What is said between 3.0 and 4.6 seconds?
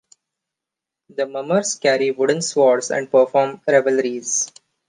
perform revelries.